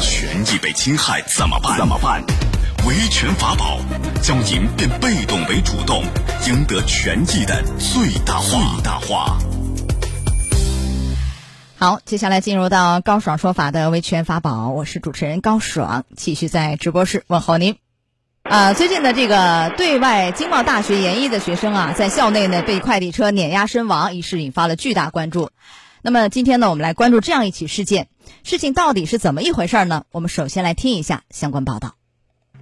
[0.00, 1.76] 权益被侵害怎么办？
[1.78, 2.24] 怎么办？
[2.86, 3.78] 维权法宝，
[4.22, 6.02] 将您变被动为主动，
[6.46, 8.74] 赢得权益的最大化。
[8.74, 9.38] 最大化。
[11.76, 17.76] 好，接下来进入到高爽说法的维权法宝，我是主持人高爽，继续在直播室问候您。
[18.42, 25.50] 啊，最近的这个对外经贸大学研一的学生啊，在校内呢被快递车碾压身亡一事引发了巨大关注。
[26.00, 28.08] 那么今天呢，我们来关注这样一起事件，
[28.44, 30.04] 事情到底是怎么一回事呢？
[30.12, 31.94] 我们首先来听一下相关报道。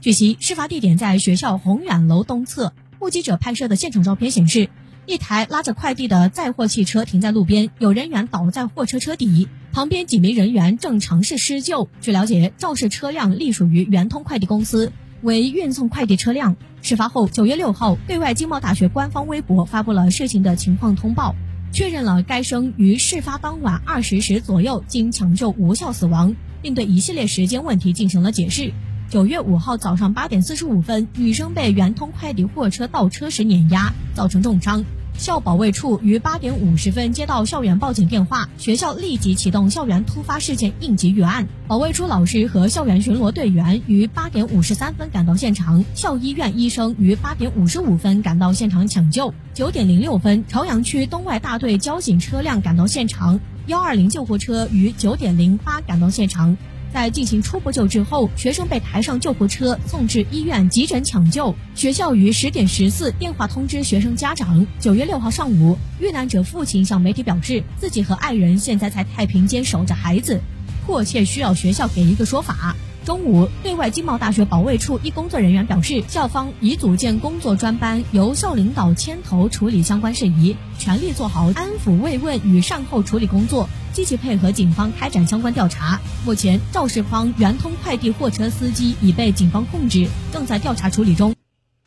[0.00, 2.72] 据悉，事发地点在学校宏远楼东侧。
[3.00, 4.70] 目击者拍摄的现场照片显示，
[5.06, 11.88] 一台拉着快递的载货汽车停在路边，有人员倒在货车车底，旁边几名人员正尝试施救。
[12.00, 16.56] 据了解，肇事车辆隶属于圆通快递公司，为运送快递车辆。
[16.82, 21.34] 事发后，九月六号，对外经贸大学官方微博发布了事情的情况通报，
[21.72, 28.72] 确认了该生于事发当晚二十时左右经抢救无效死亡，并对一系列时间问题进行了解释。
[29.10, 34.84] 九月五号早上八点四十五分，女生被圆通快递货车倒车时碾压，造成重伤。
[35.18, 41.48] 校保卫处于八点五十分接到校园报警电话，学校立即启动校园突发事件应急预案。
[41.66, 49.34] 保卫处老师和校园巡逻队员于八点五十三分赶到现场，校医院医生于八点五十五分赶到现场抢救。
[49.52, 56.56] 九点零六分，朝阳区东外大队交警车辆赶到现场，幺二零救护车于九点零八赶到现场。
[56.92, 61.54] 在进行初步救治后，学生被抬上救护车送至医院急诊抢救。
[61.74, 64.66] 学校于十点十四电话通知学生家长。
[64.80, 70.40] 九月六号上午，遇难者父亲向媒体表示，自己和爱人现在在太平间守着孩子，
[70.86, 72.74] 迫切需要学校给一个说法。
[73.04, 83.66] 中午，对外经贸大学保卫处一工作人员表示，校方已组建工作专班，由校领导牵头处理相关事宜，全力做好安抚慰问与善后处理工作，
[83.98, 86.00] 积极配合警方开展相关调查。
[86.24, 91.34] 目前，肇事方圆通快递货车司机已被警方控制，正在调查处理中。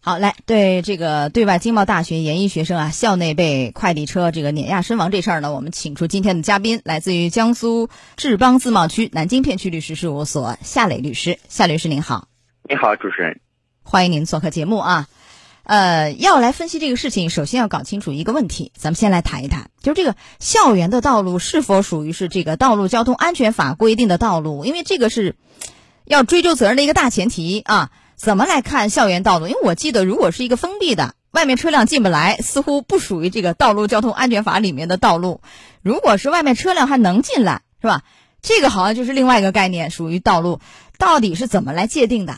[0.01, 11.39] 好，来对这个对外经贸大学研一学生啊，校内被快递车这个碾压身亡这事儿呢，我们请出今天的嘉宾，来自于江苏志邦自贸区南京片区律师事务所夏磊律师。
[11.47, 12.27] 夏律师您好，
[12.69, 13.39] 你好，主持人，
[13.83, 15.07] 欢迎您做客节目啊。
[15.63, 24.65] 呃，要来分析这个事情，首先要搞清楚一个问题，咱们先来谈一谈，就是这个校园的道路是否属于是这个道路交通安全法规定的道路？
[24.65, 25.35] 因为这个是
[26.05, 27.91] 要追究责任的一个大前提啊。
[28.15, 29.47] 怎么来看校园道路？
[29.47, 35.41] 因为我记得，如果是一个封闭的，外面车辆进不来，似乎不属于这个道路交通安全法里面的道路。
[35.81, 38.03] 如果是外面车辆还能进来，是吧？
[38.43, 40.59] 这个好像就是另外一个概念，属于道路。
[40.99, 42.37] 到底是怎么来界定的？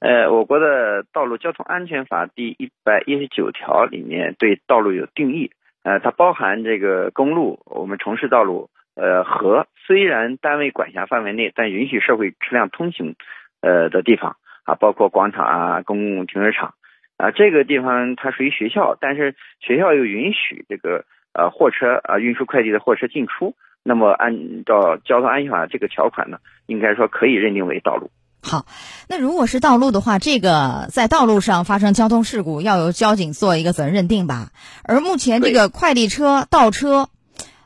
[0.00, 5.50] 呃，我国的道路交通安全法第一百一十九条里面对道路有定义。
[5.82, 13.16] 呃，它包含这个公路、我们城市道路，呃，和虽然单位管辖范围内，但允许社会车辆通行，
[13.60, 14.36] 呃的地方。
[14.64, 16.74] 啊，包括广场啊、公共停车场
[17.16, 26.36] 啊，这个地方它属于学校，但是学校又允许这个呃货车啊运输快递的货车进出，那么按照交通安全法这个条款呢，
[26.66, 28.10] 应该说可以认定为道路。
[28.40, 28.66] 好，
[29.08, 34.50] 那如果是道路的话，这个在道路上发生交通事故，要由交警做一个责任认定吧？
[34.84, 37.08] 而目前这个快递车倒车，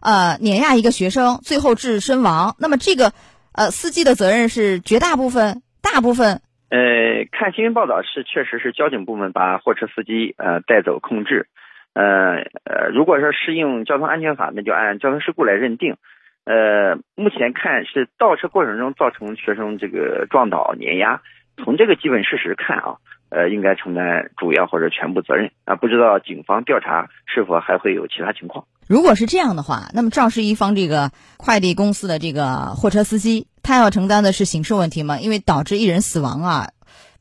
[0.00, 3.12] 呃，碾压一个学生，最后致身亡，那么这个
[3.52, 6.40] 呃司机的责任是绝大部分、大部分。
[6.70, 11.48] 呃，看新闻报道是，确实是交警部门把货车司机呃带走控制，
[11.92, 15.96] 呃呃，如果说适用交通安全法，那就按交通事故来认定。
[16.44, 21.20] 呃，目前看是倒车过程中造成学生这个撞倒碾压，
[21.56, 22.96] 从这个基本事实看啊，
[23.30, 25.76] 呃，应该承担主要或者全部责任啊。
[25.76, 28.66] 不知道警方调查是否还会有其他情况？
[28.88, 33.46] 如果是这样的话，那么肇事一方这个快递公司的这个货车司机。
[33.62, 35.20] 他要承担的是刑事问题吗？
[35.20, 36.70] 因为导致一人死亡啊，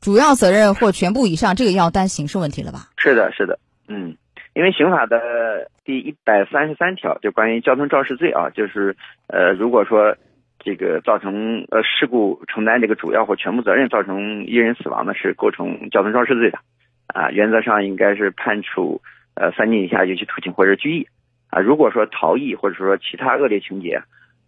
[0.00, 2.88] 主要责任或全部以上，这个要担刑事问题了吧？
[2.96, 4.16] 是的，是的，嗯，
[4.54, 8.96] 因为刑法的第一百三十三条就关于交通肇事罪啊，就是
[9.28, 10.16] 呃，如果说
[10.58, 16.58] 这个造成呃事故承担这个主要或全部责任，造成一人死亡的是构成交通肇事罪的，
[17.06, 19.00] 啊，原则上应该是判处
[19.34, 21.06] 呃三年以下有期徒刑或者拘役，
[21.50, 24.02] 啊，如果说逃逸或者说其他恶劣情节。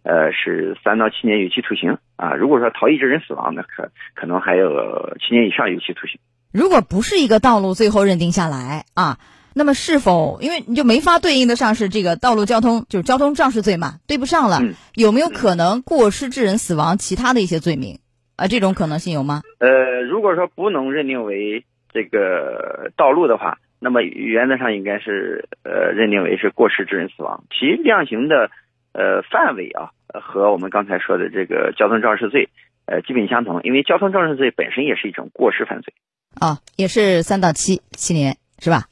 [0.07, 2.35] 呃，是三到七年有期徒刑啊。
[2.35, 6.19] 如果说逃逸致人死亡，那可可能还有七年以上有期徒刑。
[6.53, 9.17] 如果不是一个道路，最后认定下来啊，
[9.55, 13.95] 那么是否因为你就没法对应得上是这个道路交通就是交通肇事罪嘛？
[14.05, 14.59] 对不上了，
[14.93, 17.99] 有没有可能过失致人死亡其他的一些罪名
[18.35, 18.47] 啊？
[18.47, 19.41] 这种可能性有吗？
[19.59, 21.63] 呃，如果说不能认定为
[21.93, 28.51] 这个道路的话，那么原则上应该是呃认定为是过失致人死亡，其量刑的。
[28.97, 29.91] 呃，范围啊，
[30.21, 32.47] 和我们刚才说的这个交通肇事罪，
[32.85, 35.93] 呃，基本相同，因为交通肇事罪本身也是一种过失犯罪。
[36.39, 38.83] 啊，也是三到七七年，是吧？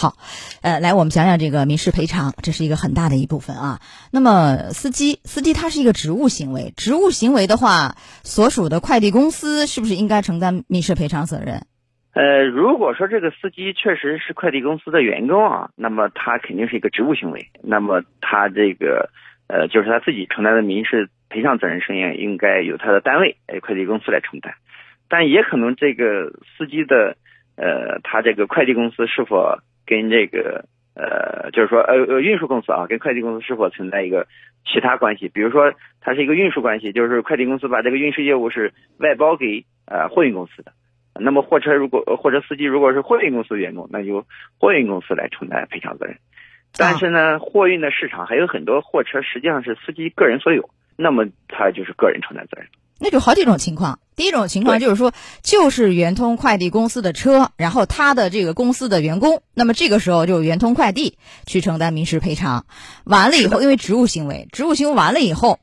[0.00, 0.14] 好，
[0.62, 3.80] 呃，来，我们讲讲这个民事赔偿，这是一个很大的一部分啊。
[4.10, 11.66] 那么，司机，司机他是一个职务行为，职务行为的话，所属的快递公司是不是应该承担民事赔偿责任？
[12.14, 19.10] 呃，如果说这个司机确实是快递公司的员工啊，那么他肯定是一个职务行为，那么他这个
[19.48, 24.54] 呃，就是他自己承担的民事赔偿责任声音应该由他的单位，呃，快递公司来承担，
[25.10, 27.18] 但也可能这个司机的。
[27.56, 29.58] 呃，他这个快递公司是否
[29.90, 34.28] 跟这个呃，就是说呃呃运输公司啊，跟快递公司是否存在一个
[34.64, 35.28] 其他关系？
[35.28, 40.72] 比如说，它是一个运输关系，就是快递公司把这个运输业务是外包给呃货运公司的。
[41.14, 44.24] 那么货车如果货车司机如果是货运公司员工，那就
[44.60, 46.16] 货运公司来承担赔偿责任。
[46.78, 52.68] 但是呢，货运的市场还有很多货车实际上是司机个人所有，那么他就是个人承担责任。
[53.00, 53.98] 那就好几种情况。
[54.14, 55.12] 第一种情况就是说，
[55.42, 61.16] 就是圆通快递公司的车，然后他的这个公司的员工，那么这个时候就圆通快递
[61.46, 62.66] 去承担民事赔偿。
[63.04, 65.58] 完了以后，因为职务行为，职务行为完了以后，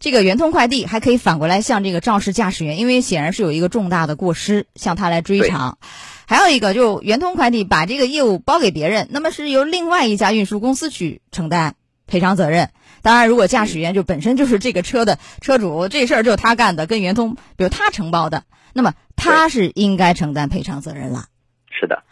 [0.00, 5.78] 这个圆通快递还可以反过来向这个肇事驾驶员，因为显然是有一个重大的过失，向他来追偿。
[6.26, 11.76] 还有一个，就圆通快递把这个业务包给别人，那么是由另外一家运输公司去承担
[12.08, 12.70] 赔偿责任。
[13.02, 18.44] 当然，如果驾驶员就本身就是这个车的车主，这事儿就是他干的，跟圆通比如他承包的，
[18.74, 21.24] 那么他是应该承担赔偿责任了。
[21.70, 22.02] 是的。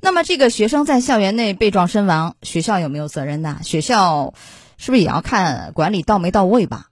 [0.00, 3.58] 那么这个学生在校园内被撞身亡，学校有没有责任呢？
[3.62, 4.32] 学校
[4.78, 6.86] 是不是也要看管理到没到位吧？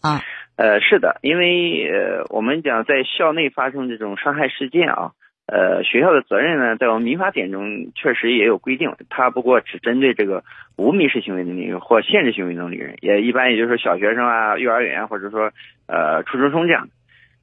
[0.00, 0.22] 啊？
[0.56, 5.12] 呃，是的，因为呃，我们讲在校内发生这种伤害事件啊。
[5.52, 10.44] 呃，学校的责任呢，在我们民法典中确实也有规定，它不过只针对这个
[10.76, 15.50] 无民事行为能力人或限制行为能力人，也一般也就是小学生啊、幼儿园或者说
[15.88, 16.88] 呃初中生这样。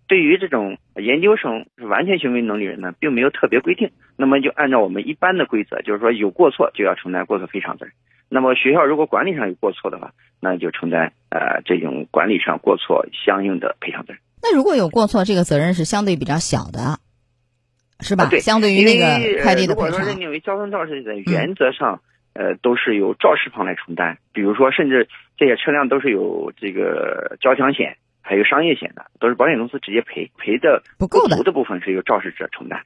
[0.08, 3.92] 对于这种研究生是完全行为能力人呢，并没有特别规定。
[4.16, 7.94] 那么就按照我们一般的规则，就是说有过错就要承担过错赔偿责任。
[8.30, 14.22] 那么学校如果管理上有过错的话，那就承担呃这种管理上过错相应的赔偿责任。
[14.42, 17.00] 那如果有过错，这个责任是相对比较小的。
[18.00, 18.28] 是吧？
[18.30, 19.90] 对，相对于那个快递的赔偿。
[19.90, 22.02] 如果说认定为交通肇事的，原则上，
[22.34, 24.20] 呃，都是由肇事方来承担。
[24.34, 32.82] 比如说，甚至这些车辆都是有这个交强险，还有商业险的，都是保险公司直接赔，赔的不够的部分是由肇事者承担。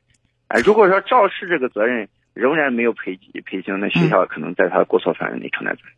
[0.48, 5.94] 啊，如果说肇事这个责任仍然没有赔赔清，那学校可能在他的过错范围内承担责任。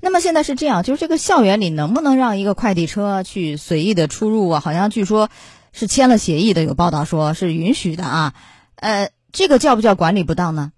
[0.00, 4.60] 那么现在是这样，就是这个校园里能不能让一个快递车去随意的出入啊？
[4.60, 5.28] 好像据说。
[5.72, 8.32] 是签了协议的，有报道说是允许的啊，
[8.76, 10.70] 呃，这个叫不叫管理不当呢？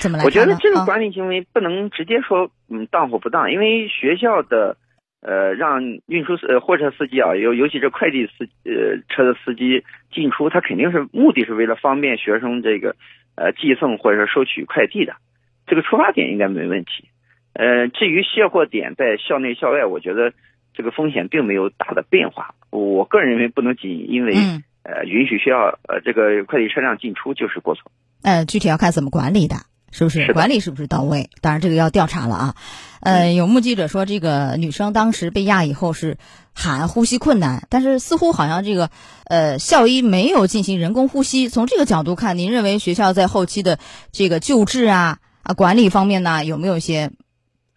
[0.00, 0.24] 怎么来？
[0.24, 4.78] 我觉得这个管理行为不能直接说嗯当或不当，因为学校的
[5.20, 12.96] 呃让运输呃货车司机啊，尤尤其是快递司呃车的司机进出，他肯定是目的是为了方便学生这个
[13.36, 15.16] 呃寄送或者是收取快递的，
[15.66, 17.10] 这个出发点应该没问题。
[17.52, 20.32] 呃，至于卸货点在校内校外，我觉得。
[20.74, 24.34] 这个风险并没有大的变化，我个人认为不能仅因为
[24.82, 27.90] 呃允许需要呃这个快递车辆进出就是过错。
[28.22, 29.56] 呃，具体要看怎么管理的，
[29.90, 30.32] 是不是？
[30.32, 31.28] 管理是不是到位？
[31.40, 32.54] 当然这个要调查了啊。
[33.00, 36.18] 呃，有目击者说，这个女生当时被压以后是
[36.54, 38.90] 喊呼吸困难，但是似乎好像这个
[39.24, 41.48] 呃校医没有进行人工呼吸。
[41.48, 43.80] 从这个角度看，您认为学校在后期的
[44.12, 47.10] 这个救治啊啊管理方面呢，有没有一些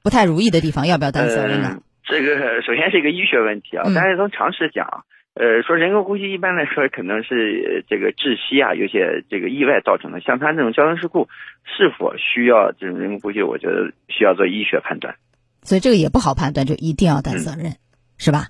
[0.04, 0.86] 不太如意的地方？
[0.86, 1.80] 要不要担责任呢？
[2.08, 10.22] 这个首先是一个医学问题啊，但是从常识讲，呃，说人工呼吸一般来说可能是这个窒息啊，有些这个意外造成的。
[10.22, 11.28] 像他这种交通事故，
[11.66, 13.42] 是否需要这种人工呼吸？
[13.42, 15.16] 我觉得需要做医学判断。
[15.64, 17.74] 所以这个也不好判断，就一定要担责任，
[18.18, 18.48] 是吧？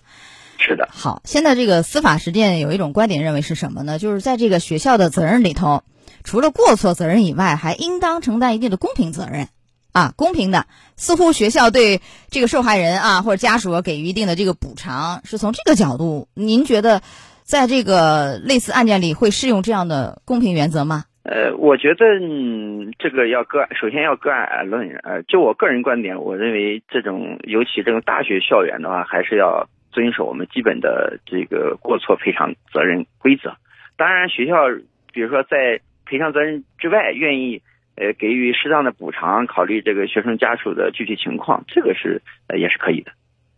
[0.58, 0.90] 是的。
[0.92, 3.98] 好，现在这个司法实践有一种观点认为是什么呢？
[4.00, 5.84] 就是在这个学校的责任里头，
[6.24, 9.48] 除了过错责任以外，还应当承担一定的公平责任。
[9.96, 17.00] 啊，公平的，似乎学校对这个受害人啊或者家属给予一定的这个补偿，是从这个角度，您觉得，
[17.44, 21.06] 在这个类似案件里会适用这样的公平原则吗？
[21.24, 24.90] 呃，我觉得嗯，这个要个，首先要个案而论。
[25.02, 33.56] 呃，就我个人观点，我认为这种尤其这种大学校园的话，还是要遵守我们基本的这个过错赔偿责任规则。
[33.96, 34.68] 当然，学校
[35.14, 37.62] 比如说在赔偿责任之外，愿意。
[37.96, 43.12] 呃，给予适当的补偿，考虑这个学生家属的具体情况，这个是呃也是可以的。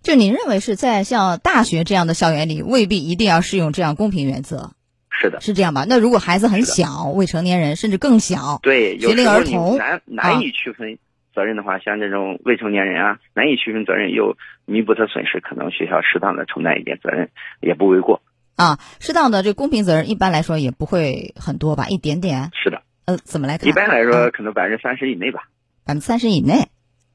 [0.03, 4.71] 就您认为是在像大学这样的校园里，未必一定要适用这样公平原则？
[5.09, 5.85] 是的，是这样吧？
[5.89, 10.99] 那如果孩子很小，未成年人甚至更小，对，学龄儿童难难以区分
[11.33, 18.21] 责任的话，像这种未成年人啊，难以区分责任又弥补他损失，可能学校适当的承担一点责任也不为过。
[18.55, 22.51] 啊，适当的这公平责任一般来说也不会很多吧，一点点。
[22.53, 23.69] 是的，呃，怎么来看？
[23.69, 25.47] 一般来说，可能百分之三十以内吧。
[25.85, 26.67] 百分之三十以内。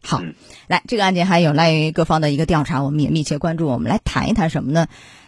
[0.03, 0.35] 好，嗯
[0.67, 3.69] 来，这个案件还有赖于各方的一个调查，我们也密切关注。
[3.69, 4.87] 我们来谈一谈什么呢？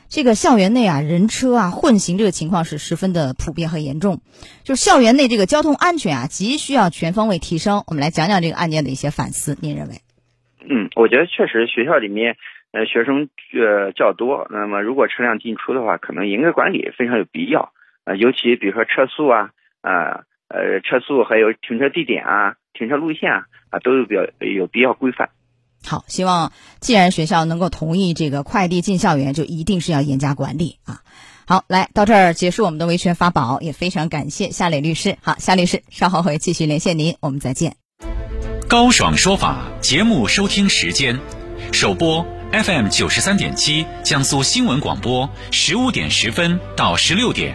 [0.08, 4.22] 这个校园内啊，人车啊混行这个情况是十分的普遍和严重，
[4.62, 7.84] 就是校园内这个交通安全啊，急需要全方位提升。
[7.86, 9.96] 我们来讲讲这个案件的一些反思，您认为？
[10.66, 12.36] 嗯，我觉得确实学校里面
[12.72, 17.74] 呃学生呃较多，那么如果车辆进出的话，可能严格管理非常有必要。
[18.04, 19.50] 呃，尤其比如说车速啊，
[19.82, 20.24] 啊
[20.54, 25.30] 呃车速还有停车地点啊、停车路线啊啊都有比较有必要规范。
[25.86, 31.00] 好，希望既然学校能够同意这个快递进校园，就一定是要严加管理啊。
[31.46, 35.18] 好，来到这儿结束我们的维权法宝，也非常感谢夏磊律师。
[35.20, 37.76] 好，夏律师稍后会继续连线您，我们再见。
[38.66, 41.20] 高爽说法节目收听时间：
[41.70, 47.54] 首播 FM 九十三点七，江苏新闻广播十五点十分到十六点；